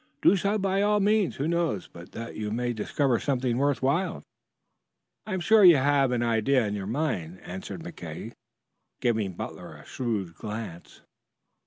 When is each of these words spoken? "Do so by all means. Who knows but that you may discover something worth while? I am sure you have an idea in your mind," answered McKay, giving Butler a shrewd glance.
"Do 0.23 0.35
so 0.35 0.57
by 0.57 0.81
all 0.81 0.99
means. 0.99 1.35
Who 1.35 1.47
knows 1.47 1.87
but 1.87 2.13
that 2.13 2.33
you 2.35 2.49
may 2.49 2.73
discover 2.73 3.19
something 3.19 3.59
worth 3.59 3.83
while? 3.83 4.23
I 5.27 5.35
am 5.35 5.39
sure 5.39 5.63
you 5.63 5.77
have 5.77 6.11
an 6.11 6.23
idea 6.23 6.65
in 6.65 6.73
your 6.73 6.87
mind," 6.87 7.39
answered 7.43 7.83
McKay, 7.83 8.33
giving 8.99 9.33
Butler 9.33 9.75
a 9.75 9.85
shrewd 9.85 10.33
glance. 10.33 11.01